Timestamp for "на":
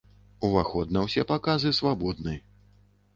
0.95-1.03